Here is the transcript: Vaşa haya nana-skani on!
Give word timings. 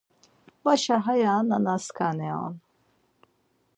Vaşa 0.63 0.97
haya 1.05 1.33
nana-skani 1.47 2.29
on! 2.43 2.53